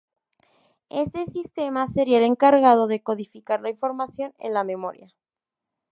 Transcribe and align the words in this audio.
Este 0.89 1.27
sistema 1.27 1.85
sería 1.85 2.17
el 2.17 2.23
encargado 2.23 2.87
de 2.87 3.03
codificar 3.03 3.61
la 3.61 3.69
información 3.69 4.33
en 4.39 4.55
la 4.55 4.63
memoria. 4.63 5.13